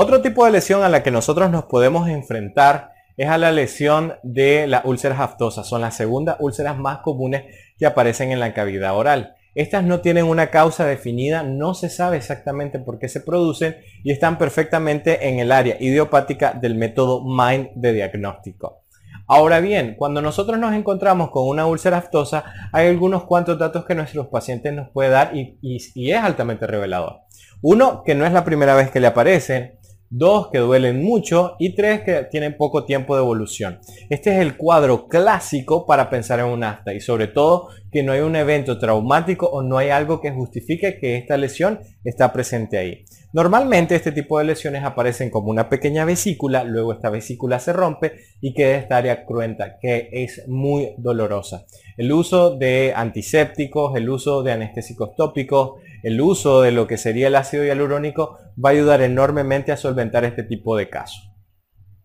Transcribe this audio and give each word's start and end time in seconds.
Otro 0.00 0.22
tipo 0.22 0.44
de 0.44 0.52
lesión 0.52 0.84
a 0.84 0.88
la 0.88 1.02
que 1.02 1.10
nosotros 1.10 1.50
nos 1.50 1.64
podemos 1.64 2.08
enfrentar 2.08 2.92
es 3.16 3.28
a 3.28 3.36
la 3.36 3.50
lesión 3.50 4.14
de 4.22 4.68
las 4.68 4.84
úlceras 4.84 5.18
aftosas. 5.18 5.66
Son 5.66 5.80
las 5.80 5.96
segundas 5.96 6.36
úlceras 6.38 6.78
más 6.78 6.98
comunes 6.98 7.52
que 7.76 7.84
aparecen 7.84 8.30
en 8.30 8.38
la 8.38 8.54
cavidad 8.54 8.96
oral. 8.96 9.34
Estas 9.56 9.82
no 9.82 9.98
tienen 10.00 10.26
una 10.26 10.50
causa 10.52 10.86
definida, 10.86 11.42
no 11.42 11.74
se 11.74 11.90
sabe 11.90 12.16
exactamente 12.16 12.78
por 12.78 13.00
qué 13.00 13.08
se 13.08 13.20
producen 13.20 13.78
y 14.04 14.12
están 14.12 14.38
perfectamente 14.38 15.30
en 15.30 15.40
el 15.40 15.50
área 15.50 15.76
idiopática 15.80 16.52
del 16.52 16.76
método 16.76 17.24
MIND 17.24 17.70
de 17.74 17.92
diagnóstico. 17.92 18.84
Ahora 19.26 19.58
bien, 19.58 19.96
cuando 19.98 20.22
nosotros 20.22 20.60
nos 20.60 20.74
encontramos 20.74 21.32
con 21.32 21.48
una 21.48 21.66
úlcera 21.66 21.96
aftosa, 21.96 22.44
hay 22.72 22.86
algunos 22.86 23.24
cuantos 23.24 23.58
datos 23.58 23.84
que 23.84 23.96
nuestros 23.96 24.28
pacientes 24.28 24.72
nos 24.72 24.90
pueden 24.90 25.10
dar 25.10 25.36
y, 25.36 25.58
y 25.60 26.12
es 26.12 26.22
altamente 26.22 26.68
revelador. 26.68 27.22
Uno, 27.60 28.04
que 28.04 28.14
no 28.14 28.24
es 28.24 28.32
la 28.32 28.44
primera 28.44 28.76
vez 28.76 28.92
que 28.92 29.00
le 29.00 29.08
aparecen 29.08 29.77
dos 30.10 30.48
que 30.48 30.58
duelen 30.58 31.02
mucho 31.02 31.56
y 31.58 31.74
tres 31.74 32.02
que 32.02 32.24
tienen 32.30 32.56
poco 32.56 32.84
tiempo 32.84 33.14
de 33.14 33.22
evolución. 33.22 33.78
Este 34.08 34.30
es 34.32 34.38
el 34.38 34.56
cuadro 34.56 35.06
clásico 35.08 35.86
para 35.86 36.08
pensar 36.08 36.40
en 36.40 36.46
un 36.46 36.64
afta 36.64 36.94
y 36.94 37.00
sobre 37.00 37.26
todo 37.26 37.68
que 37.90 38.02
no 38.02 38.12
hay 38.12 38.20
un 38.20 38.36
evento 38.36 38.78
traumático 38.78 39.46
o 39.46 39.62
no 39.62 39.78
hay 39.78 39.90
algo 39.90 40.20
que 40.20 40.30
justifique 40.30 40.98
que 40.98 41.16
esta 41.16 41.36
lesión 41.36 41.80
está 42.04 42.32
presente 42.32 42.78
ahí. 42.78 43.04
Normalmente 43.32 43.94
este 43.94 44.12
tipo 44.12 44.38
de 44.38 44.46
lesiones 44.46 44.84
aparecen 44.84 45.30
como 45.30 45.50
una 45.50 45.68
pequeña 45.68 46.06
vesícula, 46.06 46.64
luego 46.64 46.94
esta 46.94 47.10
vesícula 47.10 47.60
se 47.60 47.74
rompe 47.74 48.14
y 48.40 48.54
queda 48.54 48.76
esta 48.76 48.96
área 48.96 49.26
cruenta 49.26 49.78
que 49.80 50.08
es 50.12 50.48
muy 50.48 50.94
dolorosa. 50.96 51.66
El 51.98 52.12
uso 52.12 52.56
de 52.56 52.94
antisépticos, 52.96 53.94
el 53.96 54.08
uso 54.08 54.42
de 54.42 54.52
anestésicos 54.52 55.14
tópicos, 55.14 55.80
el 56.02 56.20
uso 56.20 56.62
de 56.62 56.72
lo 56.72 56.86
que 56.86 56.96
sería 56.96 57.26
el 57.26 57.36
ácido 57.36 57.64
hialurónico 57.64 58.38
va 58.62 58.70
a 58.70 58.72
ayudar 58.72 59.02
enormemente 59.02 59.72
a 59.72 59.76
solventar 59.76 60.24
este 60.24 60.42
tipo 60.42 60.76
de 60.76 60.88
casos. 60.88 61.27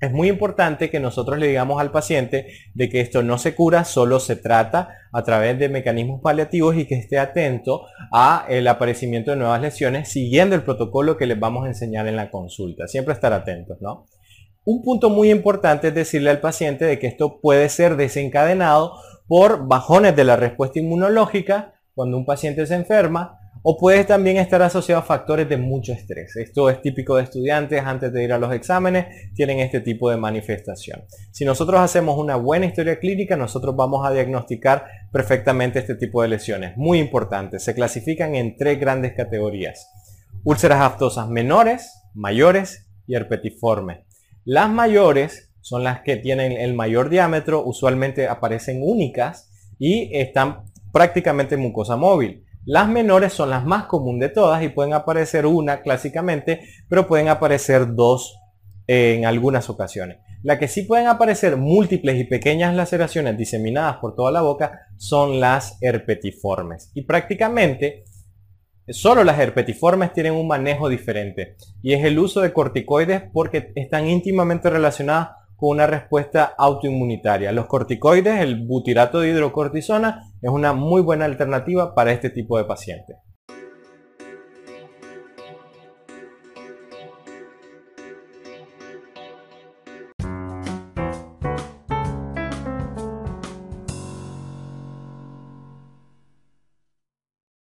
Es 0.03 0.11
muy 0.11 0.27
importante 0.27 0.89
que 0.89 0.99
nosotros 0.99 1.39
le 1.39 1.47
digamos 1.47 1.79
al 1.79 1.89
paciente 1.89 2.47
de 2.73 2.89
que 2.89 2.99
esto 2.99 3.23
no 3.23 3.37
se 3.37 3.55
cura, 3.55 3.85
solo 3.85 4.19
se 4.19 4.35
trata 4.35 4.89
a 5.13 5.23
través 5.23 5.57
de 5.57 5.69
mecanismos 5.69 6.19
paliativos 6.21 6.75
y 6.75 6.85
que 6.85 6.95
esté 6.95 7.17
atento 7.17 7.85
a 8.11 8.45
el 8.49 8.67
aparecimiento 8.67 9.31
de 9.31 9.37
nuevas 9.37 9.61
lesiones 9.61 10.09
siguiendo 10.09 10.55
el 10.55 10.63
protocolo 10.63 11.15
que 11.15 11.25
les 11.25 11.39
vamos 11.39 11.63
a 11.63 11.69
enseñar 11.69 12.05
en 12.09 12.17
la 12.17 12.29
consulta. 12.29 12.85
Siempre 12.85 13.13
estar 13.13 13.31
atentos, 13.31 13.77
¿no? 13.79 14.05
Un 14.65 14.81
punto 14.81 15.09
muy 15.09 15.31
importante 15.31 15.87
es 15.87 15.95
decirle 15.95 16.31
al 16.31 16.41
paciente 16.41 16.83
de 16.83 16.99
que 16.99 17.07
esto 17.07 17.39
puede 17.39 17.69
ser 17.69 17.95
desencadenado 17.95 18.95
por 19.29 19.69
bajones 19.69 20.17
de 20.17 20.25
la 20.25 20.35
respuesta 20.35 20.79
inmunológica 20.79 21.75
cuando 21.95 22.17
un 22.17 22.25
paciente 22.25 22.65
se 22.65 22.75
enferma, 22.75 23.39
o 23.65 23.77
puede 23.77 24.03
también 24.03 24.37
estar 24.37 24.61
asociado 24.61 25.01
a 25.01 25.05
factores 25.05 25.47
de 25.47 25.55
mucho 25.55 25.93
estrés. 25.93 26.35
Esto 26.35 26.69
es 26.69 26.81
típico 26.81 27.15
de 27.15 27.23
estudiantes 27.23 27.81
antes 27.81 28.11
de 28.11 28.23
ir 28.23 28.33
a 28.33 28.37
los 28.37 28.53
exámenes, 28.53 29.31
tienen 29.33 29.59
este 29.59 29.79
tipo 29.79 30.11
de 30.11 30.17
manifestación. 30.17 31.05
Si 31.31 31.45
nosotros 31.45 31.79
hacemos 31.79 32.19
una 32.19 32.35
buena 32.35 32.65
historia 32.65 32.99
clínica, 32.99 33.37
nosotros 33.37 33.73
vamos 33.75 34.05
a 34.05 34.11
diagnosticar 34.11 34.85
perfectamente 35.11 35.79
este 35.79 35.95
tipo 35.95 36.21
de 36.21 36.27
lesiones. 36.27 36.75
Muy 36.75 36.99
importante, 36.99 37.57
se 37.59 37.73
clasifican 37.73 38.35
en 38.35 38.57
tres 38.57 38.79
grandes 38.79 39.13
categorías. 39.13 39.89
Úlceras 40.43 40.81
aftosas 40.81 41.29
menores, 41.29 41.89
mayores 42.13 42.85
y 43.07 43.15
herpetiformes. 43.15 43.99
Las 44.43 44.69
mayores 44.69 45.51
son 45.61 45.85
las 45.85 46.01
que 46.01 46.17
tienen 46.17 46.51
el 46.51 46.73
mayor 46.73 47.07
diámetro, 47.07 47.63
usualmente 47.63 48.27
aparecen 48.27 48.81
únicas 48.83 49.49
y 49.79 50.09
están 50.13 50.65
prácticamente 50.91 51.55
en 51.55 51.61
mucosa 51.61 51.95
móvil. 51.95 52.43
Las 52.65 52.87
menores 52.87 53.33
son 53.33 53.49
las 53.49 53.65
más 53.65 53.85
comunes 53.85 54.29
de 54.29 54.35
todas 54.35 54.63
y 54.63 54.69
pueden 54.69 54.93
aparecer 54.93 55.45
una 55.45 55.81
clásicamente, 55.81 56.61
pero 56.87 57.07
pueden 57.07 57.27
aparecer 57.27 57.93
dos 57.93 58.39
en 58.87 59.25
algunas 59.25 59.69
ocasiones. 59.69 60.17
La 60.43 60.59
que 60.59 60.67
sí 60.67 60.83
pueden 60.83 61.07
aparecer 61.07 61.57
múltiples 61.57 62.17
y 62.19 62.25
pequeñas 62.25 62.75
laceraciones 62.75 63.37
diseminadas 63.37 63.97
por 63.97 64.15
toda 64.15 64.31
la 64.31 64.41
boca 64.41 64.87
son 64.97 65.39
las 65.39 65.77
herpetiformes. 65.81 66.91
Y 66.93 67.03
prácticamente 67.03 68.05
solo 68.87 69.23
las 69.23 69.39
herpetiformes 69.39 70.13
tienen 70.13 70.33
un 70.33 70.47
manejo 70.47 70.89
diferente 70.89 71.55
y 71.81 71.93
es 71.93 72.03
el 72.03 72.19
uso 72.19 72.41
de 72.41 72.51
corticoides 72.51 73.23
porque 73.31 73.71
están 73.75 74.09
íntimamente 74.09 74.69
relacionadas 74.69 75.29
una 75.71 75.87
respuesta 75.87 76.53
autoinmunitaria. 76.57 77.51
Los 77.51 77.67
corticoides, 77.67 78.41
el 78.41 78.65
butirato 78.65 79.19
de 79.19 79.29
hidrocortisona, 79.29 80.31
es 80.41 80.49
una 80.49 80.73
muy 80.73 81.01
buena 81.01 81.25
alternativa 81.25 81.95
para 81.95 82.11
este 82.11 82.29
tipo 82.29 82.57
de 82.57 82.65
pacientes. 82.65 83.17